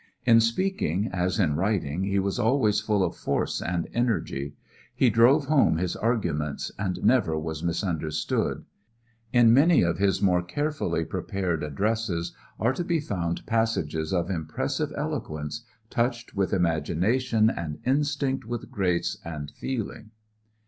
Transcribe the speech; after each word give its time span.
In 0.25 0.41
speaking, 0.41 1.09
as 1.13 1.37
in 1.39 1.55
writing, 1.57 2.05
he 2.05 2.17
was 2.17 2.39
always 2.39 2.79
full 2.79 3.03
of 3.03 3.15
force 3.15 3.61
and 3.61 3.87
energy; 3.93 4.55
he 4.95 5.11
drove 5.11 5.45
home 5.45 5.77
his 5.77 5.95
arguments 5.95 6.71
and 6.79 6.97
never 7.03 7.37
was 7.37 7.61
misunderstood. 7.61 8.65
In 9.31 9.53
many 9.53 9.83
of 9.83 9.99
his 9.99 10.19
more 10.19 10.41
carefully 10.41 11.05
prepared 11.05 11.61
addresses 11.61 12.35
are 12.59 12.73
to 12.73 12.83
be 12.83 12.99
found 12.99 13.45
passages 13.45 14.11
of 14.11 14.31
impressive 14.31 14.91
eloquence, 14.97 15.63
touched 15.91 16.35
with 16.35 16.51
imagination 16.51 17.51
and 17.51 17.77
instinct 17.85 18.43
with 18.43 18.71
grace 18.71 19.19
and 19.23 19.51
feeling. 19.51 20.09